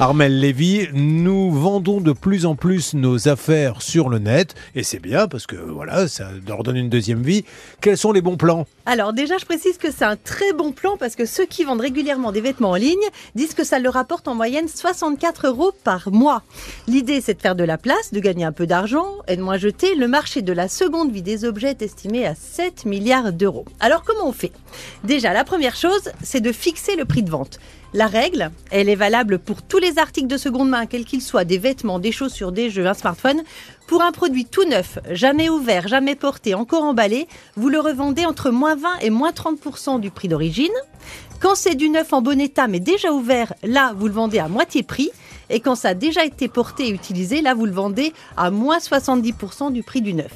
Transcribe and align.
Armel 0.00 0.40
Lévy, 0.40 0.88
nous 0.92 1.52
vendons 1.52 2.00
de 2.00 2.10
plus 2.10 2.46
en 2.46 2.56
plus 2.56 2.94
nos 2.94 3.28
affaires 3.28 3.80
sur 3.80 4.08
le 4.08 4.18
net 4.18 4.56
et 4.74 4.82
c'est 4.82 4.98
bien 4.98 5.28
parce 5.28 5.46
que 5.46 5.54
voilà, 5.54 6.08
ça 6.08 6.30
leur 6.48 6.64
donne 6.64 6.76
une 6.76 6.88
deuxième 6.88 7.22
vie. 7.22 7.44
Quels 7.80 7.96
sont 7.96 8.10
les 8.10 8.20
bons 8.20 8.36
plans? 8.36 8.66
Alors 8.86 9.12
déjà, 9.12 9.38
je 9.38 9.44
précise 9.44 9.78
que 9.78 9.92
c'est 9.92 10.04
un 10.04 10.16
très 10.16 10.52
bon 10.52 10.72
plan 10.72 10.96
parce 10.98 11.14
que 11.14 11.26
ceux 11.26 11.46
qui 11.46 11.62
vendent 11.62 11.80
régulièrement 11.80 12.32
des 12.32 12.40
vêtements 12.40 12.70
en 12.70 12.74
ligne 12.74 12.98
disent 13.36 13.54
que 13.54 13.62
ça 13.62 13.78
leur 13.78 13.94
rapporte 13.94 14.26
en 14.26 14.34
moyenne 14.34 14.66
64 14.66 15.46
euros 15.46 15.70
par 15.84 16.10
mois. 16.10 16.42
L'idée, 16.88 17.20
c'est 17.20 17.34
de 17.34 17.40
faire 17.40 17.54
de 17.54 17.64
la 17.64 17.78
place, 17.78 18.12
de 18.12 18.18
gagner 18.18 18.44
un 18.44 18.52
peu 18.52 18.66
d'argent 18.66 19.06
et 19.28 19.36
de 19.36 19.42
moins 19.42 19.58
jeter. 19.58 19.94
Le 19.94 20.08
marché 20.08 20.42
de 20.42 20.52
la 20.52 20.66
seconde 20.66 21.12
vie 21.12 21.22
des 21.22 21.44
objets 21.44 21.70
est 21.70 21.82
estimé 21.82 22.26
à 22.26 22.34
7 22.34 22.84
milliards 22.84 23.32
d'euros. 23.32 23.64
Alors 23.78 24.02
comment 24.02 24.28
on 24.28 24.32
fait? 24.32 24.52
Déjà, 25.04 25.32
la 25.32 25.44
première 25.44 25.76
chose, 25.76 26.10
c'est 26.20 26.40
de 26.40 26.50
fixer 26.50 26.96
le 26.96 27.04
prix 27.04 27.22
de 27.22 27.30
vente. 27.30 27.60
La 27.96 28.08
règle, 28.08 28.50
elle 28.72 28.88
est 28.88 28.96
valable 28.96 29.38
pour 29.38 29.62
tous 29.62 29.78
les 29.78 30.00
articles 30.00 30.26
de 30.26 30.36
seconde 30.36 30.68
main, 30.68 30.86
quels 30.86 31.04
qu'ils 31.04 31.22
soient, 31.22 31.44
des 31.44 31.58
vêtements, 31.58 32.00
des 32.00 32.10
chaussures, 32.10 32.50
des 32.50 32.68
jeux, 32.68 32.88
un 32.88 32.94
smartphone. 32.94 33.44
Pour 33.86 34.02
un 34.02 34.10
produit 34.10 34.46
tout 34.46 34.64
neuf, 34.64 34.98
jamais 35.12 35.48
ouvert, 35.48 35.86
jamais 35.86 36.16
porté, 36.16 36.56
encore 36.56 36.82
emballé, 36.82 37.28
vous 37.54 37.68
le 37.68 37.78
revendez 37.78 38.26
entre 38.26 38.50
moins 38.50 38.74
20 38.74 38.98
et 39.02 39.10
moins 39.10 39.30
30% 39.30 40.00
du 40.00 40.10
prix 40.10 40.26
d'origine. 40.26 40.72
Quand 41.38 41.54
c'est 41.54 41.76
du 41.76 41.88
neuf 41.88 42.12
en 42.12 42.20
bon 42.20 42.40
état 42.40 42.66
mais 42.66 42.80
déjà 42.80 43.12
ouvert, 43.12 43.54
là, 43.62 43.92
vous 43.96 44.08
le 44.08 44.14
vendez 44.14 44.40
à 44.40 44.48
moitié 44.48 44.82
prix. 44.82 45.12
Et 45.48 45.60
quand 45.60 45.76
ça 45.76 45.90
a 45.90 45.94
déjà 45.94 46.24
été 46.24 46.48
porté 46.48 46.88
et 46.88 46.90
utilisé, 46.90 47.42
là, 47.42 47.54
vous 47.54 47.66
le 47.66 47.70
vendez 47.70 48.12
à 48.36 48.50
moins 48.50 48.78
70% 48.78 49.70
du 49.70 49.84
prix 49.84 50.02
du 50.02 50.14
neuf. 50.14 50.32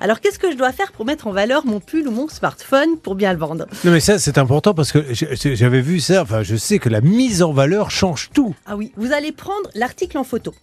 Alors 0.00 0.20
qu'est-ce 0.20 0.38
que 0.38 0.50
je 0.50 0.56
dois 0.56 0.72
faire 0.72 0.92
pour 0.92 1.04
mettre 1.04 1.26
en 1.26 1.32
valeur 1.32 1.66
mon 1.66 1.80
pull 1.80 2.08
ou 2.08 2.10
mon 2.10 2.28
smartphone 2.28 2.98
pour 2.98 3.14
bien 3.14 3.32
le 3.32 3.38
vendre? 3.38 3.66
Non 3.84 3.92
mais 3.92 4.00
ça 4.00 4.18
c'est 4.18 4.38
important 4.38 4.74
parce 4.74 4.92
que 4.92 5.04
j'avais 5.12 5.80
vu 5.80 6.00
ça, 6.00 6.22
enfin 6.22 6.42
je 6.42 6.56
sais 6.56 6.78
que 6.78 6.88
la 6.88 7.00
mise 7.00 7.42
en 7.42 7.52
valeur 7.52 7.90
change 7.90 8.30
tout. 8.32 8.54
Ah 8.66 8.76
oui, 8.76 8.92
vous 8.96 9.12
allez 9.12 9.32
prendre 9.32 9.68
l'article 9.74 10.18
en 10.18 10.24
photo 10.24 10.54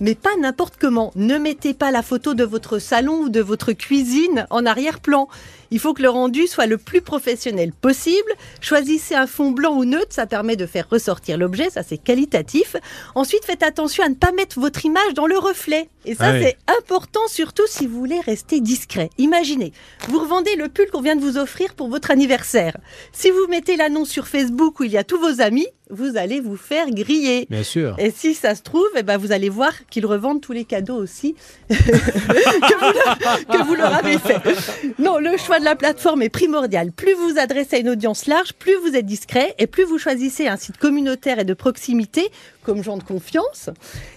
mais 0.00 0.14
pas 0.14 0.36
n'importe 0.40 0.74
comment. 0.80 1.12
Ne 1.16 1.38
mettez 1.38 1.74
pas 1.74 1.90
la 1.90 2.02
photo 2.02 2.34
de 2.34 2.44
votre 2.44 2.78
salon 2.78 3.22
ou 3.22 3.28
de 3.28 3.40
votre 3.40 3.72
cuisine 3.72 4.46
en 4.50 4.66
arrière-plan. 4.66 5.28
Il 5.70 5.80
faut 5.80 5.92
que 5.92 6.02
le 6.02 6.08
rendu 6.08 6.46
soit 6.46 6.66
le 6.66 6.78
plus 6.78 7.02
professionnel 7.02 7.72
possible. 7.72 8.32
Choisissez 8.60 9.14
un 9.14 9.26
fond 9.26 9.50
blanc 9.50 9.76
ou 9.76 9.84
neutre, 9.84 10.10
ça 10.10 10.26
permet 10.26 10.56
de 10.56 10.66
faire 10.66 10.88
ressortir 10.90 11.36
l'objet, 11.36 11.68
ça 11.68 11.82
c'est 11.82 11.98
qualitatif. 11.98 12.76
Ensuite, 13.14 13.44
faites 13.44 13.62
attention 13.62 14.02
à 14.04 14.08
ne 14.08 14.14
pas 14.14 14.32
mettre 14.32 14.58
votre 14.58 14.84
image 14.86 15.14
dans 15.14 15.26
le 15.26 15.36
reflet. 15.36 15.90
Et 16.06 16.14
ça, 16.14 16.28
ah 16.28 16.40
c'est 16.40 16.56
important, 16.80 17.20
surtout 17.28 17.66
si 17.66 17.86
vous 17.86 17.98
voulez 17.98 18.20
rester 18.20 18.60
discret. 18.60 18.77
Imaginez, 19.18 19.72
vous 20.08 20.18
revendez 20.18 20.54
le 20.56 20.68
pull 20.68 20.90
qu'on 20.90 21.00
vient 21.00 21.16
de 21.16 21.20
vous 21.20 21.38
offrir 21.38 21.74
pour 21.74 21.88
votre 21.88 22.10
anniversaire. 22.10 22.76
Si 23.12 23.30
vous 23.30 23.46
mettez 23.48 23.76
l'annonce 23.76 24.08
sur 24.08 24.28
Facebook 24.28 24.80
où 24.80 24.84
il 24.84 24.92
y 24.92 24.98
a 24.98 25.04
tous 25.04 25.18
vos 25.18 25.40
amis, 25.40 25.66
vous 25.90 26.16
allez 26.16 26.40
vous 26.40 26.56
faire 26.56 26.90
griller. 26.90 27.46
Bien 27.50 27.62
sûr. 27.62 27.96
Et 27.98 28.10
si 28.10 28.34
ça 28.34 28.54
se 28.54 28.62
trouve, 28.62 28.88
eh 28.96 29.02
ben 29.02 29.16
vous 29.16 29.32
allez 29.32 29.48
voir 29.48 29.72
qu'ils 29.90 30.06
revendent 30.06 30.40
tous 30.40 30.52
les 30.52 30.64
cadeaux 30.64 30.96
aussi 30.96 31.34
que, 31.68 33.64
vous 33.64 33.74
leur, 33.74 33.94
avez 33.94 34.18
fait. 34.18 34.40
Non, 34.98 35.18
le 35.18 35.36
choix 35.36 35.58
de 35.58 35.64
la 35.64 35.76
plateforme 35.76 36.22
est 36.22 36.28
primordial. 36.28 36.92
Plus 36.92 37.14
vous 37.14 37.38
adressez 37.38 37.76
à 37.76 37.78
une 37.78 37.90
audience 37.90 38.26
large, 38.26 38.52
plus 38.54 38.76
vous 38.76 38.94
êtes 38.94 39.06
discret 39.06 39.54
et 39.58 39.66
plus 39.66 39.84
vous 39.84 39.98
choisissez 39.98 40.46
un 40.48 40.56
site 40.56 40.78
communautaire 40.78 41.38
et 41.38 41.44
de 41.44 41.54
proximité 41.54 42.30
comme 42.68 42.82
gens 42.84 42.98
de 42.98 43.02
confiance, 43.02 43.70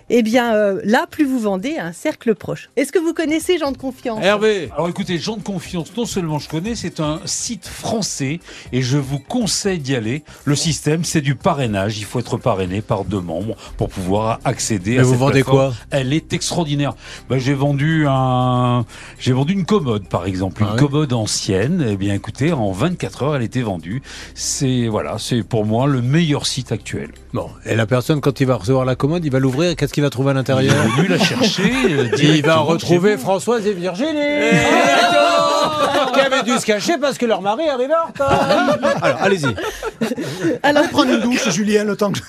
eh 0.10 0.24
bien 0.24 0.54
euh, 0.54 0.82
là, 0.84 1.08
plus 1.10 1.24
vous 1.24 1.40
vendez 1.40 1.78
à 1.78 1.86
un 1.86 1.94
cercle 1.94 2.36
proche. 2.36 2.70
Est-ce 2.76 2.92
que 2.92 3.00
vous 3.00 3.14
connaissez 3.14 3.58
Gens 3.58 3.72
de 3.72 3.78
confiance? 3.78 4.22
Hervé 4.22 4.70
Alors 4.74 4.90
écoutez, 4.90 5.18
Gens 5.18 5.38
de 5.38 5.42
confiance, 5.42 5.96
non 5.96 6.06
seulement 6.06 6.38
je 6.38 6.50
connais, 6.50 6.76
c'est 6.76 7.00
un 7.00 7.22
site 7.24 7.66
français 7.66 8.42
et 8.74 8.82
je 8.82 8.98
vous 8.98 9.20
conseille 9.20 9.80
d'y 9.80 9.96
aller. 9.96 10.24
Le 10.44 10.58
système, 10.58 11.06
c'est 11.06 11.22
du 11.22 11.36
parrainage. 11.62 12.00
Il 12.00 12.06
faut 12.06 12.20
être 12.20 12.38
parrainé 12.38 12.82
par 12.82 13.06
deux 13.06 13.20
membres 13.22 13.56
pour 13.78 13.90
pouvoir 13.90 14.40
accéder 14.46 14.98
à 14.98 15.04
vous 15.04 15.16
vendez 15.16 15.44
quoi 15.44 15.74
Elle 15.92 16.14
est 16.14 16.34
extraordinaire. 16.34 16.94
Ben, 17.30 17.38
j'ai 17.38 17.54
vendu 17.54 18.06
un, 18.08 18.86
j'ai 19.20 19.34
vendu 19.34 19.54
une 19.54 19.66
commode 19.66 20.08
par 20.08 20.26
exemple, 20.26 20.64
une 20.64 20.70
ah 20.74 20.78
commode 20.78 21.14
ancienne. 21.14 21.86
Eh 21.88 21.98
bien 21.98 22.14
écoutez, 22.14 22.52
en 22.52 22.72
24 22.72 23.24
heures, 23.24 23.36
elle 23.36 23.44
était 23.44 23.62
vendue. 23.62 24.02
C'est 24.34 24.88
voilà, 24.88 25.18
c'est 25.20 25.44
pour 25.44 25.66
moi 25.66 25.88
le 25.88 26.02
meilleur 26.02 26.48
site 26.48 26.72
actuel. 26.72 27.12
Bon, 27.34 27.50
et 27.66 27.76
la 27.76 27.86
personne 27.86 28.22
quand 28.22 28.40
il 28.42 28.48
va 28.48 28.56
recevoir 28.56 28.86
la 28.86 28.96
commode, 28.96 29.24
il 29.24 29.32
va 29.32 29.40
l'ouvrir, 29.40 29.76
qu'est-ce 29.76 29.94
qu'il 29.94 30.04
va 30.04 30.10
trouver 30.10 30.32
à 30.32 30.34
l'intérieur 30.34 30.74
Il 30.86 30.92
venu 31.04 31.08
la 31.08 31.20
chercher. 31.20 31.72
il 32.18 32.42
va 32.44 32.58
retrouver 32.58 33.18
Françoise 33.18 33.68
et 33.68 33.74
Virginie 33.74 34.18
qui 36.14 36.20
avaient 36.20 36.44
dû 36.44 36.58
se 36.58 36.66
cacher 36.66 36.98
parce 36.98 37.18
que 37.18 37.26
leur 37.26 37.42
mari 37.42 37.70
arrivait 37.70 37.94
en 37.96 38.08
retard. 38.08 38.32
Alors, 39.02 39.22
allez-y. 39.22 39.56
Alors, 40.64 40.88
prendre 40.90 41.12
une 41.12 41.22
douche, 41.22 41.50
Julien, 41.50 41.84
le 41.84 41.96
temps 41.96 42.12
que... 42.12 42.20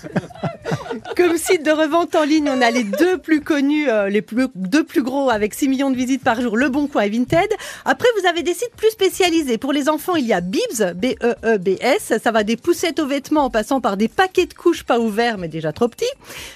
Comme 1.17 1.37
site 1.37 1.63
de 1.63 1.71
revente 1.71 2.15
en 2.15 2.25
ligne, 2.25 2.49
on 2.49 2.63
a 2.63 2.71
les 2.71 2.85
deux 2.85 3.19
plus 3.19 3.43
connus, 3.43 3.89
euh, 3.89 4.09
les 4.09 4.23
plus, 4.23 4.47
deux 4.55 4.83
plus 4.83 5.03
gros 5.03 5.29
avec 5.29 5.53
6 5.53 5.69
millions 5.69 5.91
de 5.91 5.97
visites 5.97 6.25
par 6.25 6.41
jour, 6.41 6.57
Le 6.57 6.71
Bon 6.71 6.87
Coin 6.87 7.03
et 7.03 7.11
Vinted. 7.11 7.51
Après, 7.85 8.09
vous 8.19 8.27
avez 8.27 8.43
des 8.43 8.55
sites 8.55 8.75
plus 8.77 8.91
spécialisés. 8.91 9.59
Pour 9.59 9.75
les 9.75 9.91
enfants, 9.91 10.17
il 10.17 10.27
y 10.27 10.33
a 10.33 10.41
Bibs, 10.41 10.95
B-E-E-B-S. 10.97 12.15
Ça 12.23 12.31
va 12.31 12.45
des 12.45 12.57
poussettes 12.57 12.99
aux 12.99 13.07
vêtements 13.07 13.45
en 13.45 13.51
passant 13.51 13.83
par 13.83 13.99
des 13.99 14.09
paquets 14.09 14.47
de 14.47 14.55
couches 14.55 14.85
pas 14.85 14.99
ouverts 14.99 15.37
mais 15.37 15.49
déjà 15.49 15.73
trop 15.73 15.89
petits. 15.89 16.07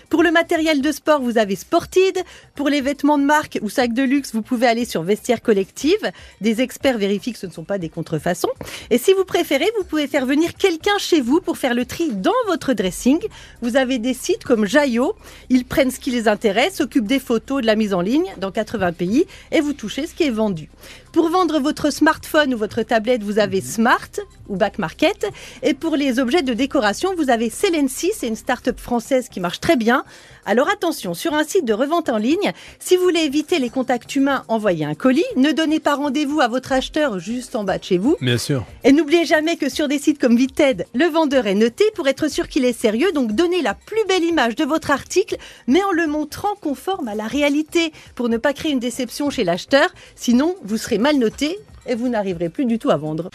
Pour 0.08 0.22
le 0.22 0.30
matériel 0.30 0.80
de 0.80 0.90
sport, 0.90 1.20
vous 1.20 1.36
avez 1.36 1.56
Sportid. 1.56 2.18
Pour 2.54 2.70
les 2.70 2.80
vêtements 2.80 3.18
de 3.18 3.24
marque 3.24 3.58
ou 3.60 3.68
sacs 3.68 3.92
de 3.92 4.02
luxe, 4.02 4.32
vous 4.32 4.42
pouvez 4.42 4.66
aller 4.66 4.86
sur 4.86 5.02
Vestiaire 5.02 5.42
Collective. 5.42 6.10
Des 6.40 6.62
experts 6.62 6.96
vérifient 6.96 7.32
que 7.34 7.38
ce 7.38 7.46
ne 7.46 7.52
sont 7.52 7.64
pas 7.64 7.76
des 7.76 7.90
contrefaçons. 7.90 8.52
Et 8.90 8.96
si 8.96 9.12
vous 9.12 9.24
préférez, 9.24 9.70
vous 9.76 9.84
pouvez 9.84 10.06
faire 10.06 10.24
venir 10.24 10.54
quelqu'un 10.54 10.96
chez 10.96 11.20
vous 11.20 11.40
pour 11.40 11.58
faire 11.58 11.74
le 11.74 11.84
tri 11.84 12.10
dans 12.12 12.32
votre 12.46 12.72
dressing. 12.72 13.20
Vous 13.60 13.76
avez 13.76 13.98
des 13.98 14.14
sites 14.14 14.45
comme 14.46 14.64
Jaillot. 14.64 15.14
Ils 15.50 15.64
prennent 15.64 15.90
ce 15.90 16.00
qui 16.00 16.10
les 16.10 16.28
intéresse, 16.28 16.76
s'occupent 16.76 17.06
des 17.06 17.18
photos, 17.18 17.60
de 17.60 17.66
la 17.66 17.76
mise 17.76 17.92
en 17.92 18.00
ligne 18.00 18.32
dans 18.38 18.50
80 18.50 18.92
pays 18.92 19.26
et 19.52 19.60
vous 19.60 19.74
touchez 19.74 20.06
ce 20.06 20.14
qui 20.14 20.22
est 20.22 20.30
vendu. 20.30 20.70
Pour 21.16 21.30
vendre 21.30 21.60
votre 21.60 21.88
smartphone 21.88 22.52
ou 22.52 22.58
votre 22.58 22.82
tablette, 22.82 23.22
vous 23.22 23.38
avez 23.38 23.62
Smart 23.62 24.10
ou 24.50 24.56
Back 24.56 24.78
Market. 24.78 25.26
Et 25.62 25.72
pour 25.72 25.96
les 25.96 26.18
objets 26.18 26.42
de 26.42 26.52
décoration, 26.52 27.14
vous 27.16 27.30
avez 27.30 27.48
Selency, 27.48 28.12
c'est 28.14 28.28
une 28.28 28.36
start-up 28.36 28.78
française 28.78 29.30
qui 29.30 29.40
marche 29.40 29.60
très 29.60 29.76
bien. 29.76 30.04
Alors 30.44 30.68
attention, 30.68 31.14
sur 31.14 31.32
un 31.32 31.42
site 31.42 31.64
de 31.64 31.72
revente 31.72 32.10
en 32.10 32.18
ligne, 32.18 32.52
si 32.78 32.96
vous 32.96 33.02
voulez 33.02 33.20
éviter 33.20 33.58
les 33.58 33.70
contacts 33.70 34.14
humains, 34.14 34.44
envoyez 34.48 34.84
un 34.84 34.94
colis. 34.94 35.24
Ne 35.36 35.52
donnez 35.52 35.80
pas 35.80 35.94
rendez-vous 35.94 36.42
à 36.42 36.48
votre 36.48 36.72
acheteur 36.72 37.18
juste 37.18 37.56
en 37.56 37.64
bas 37.64 37.78
de 37.78 37.84
chez 37.84 37.96
vous. 37.96 38.18
Bien 38.20 38.36
sûr. 38.36 38.66
Et 38.84 38.92
n'oubliez 38.92 39.24
jamais 39.24 39.56
que 39.56 39.70
sur 39.70 39.88
des 39.88 39.98
sites 39.98 40.20
comme 40.20 40.36
Vited, 40.36 40.84
le 40.94 41.06
vendeur 41.06 41.46
est 41.46 41.54
noté 41.54 41.84
pour 41.94 42.08
être 42.08 42.28
sûr 42.28 42.46
qu'il 42.46 42.66
est 42.66 42.78
sérieux. 42.78 43.10
Donc 43.12 43.32
donnez 43.32 43.62
la 43.62 43.72
plus 43.72 44.04
belle 44.06 44.22
image 44.22 44.54
de 44.54 44.64
votre 44.64 44.90
article, 44.90 45.38
mais 45.66 45.82
en 45.82 45.92
le 45.92 46.06
montrant 46.06 46.56
conforme 46.60 47.08
à 47.08 47.14
la 47.14 47.26
réalité 47.26 47.90
pour 48.14 48.28
ne 48.28 48.36
pas 48.36 48.52
créer 48.52 48.72
une 48.72 48.80
déception 48.80 49.30
chez 49.30 49.44
l'acheteur. 49.44 49.88
Sinon, 50.14 50.54
vous 50.62 50.76
serez 50.76 50.98
mal 51.06 51.18
noté 51.20 51.60
et 51.86 51.94
vous 51.94 52.08
n'arriverez 52.08 52.48
plus 52.48 52.64
du 52.64 52.80
tout 52.80 52.90
à 52.90 52.96
vendre. 52.96 53.30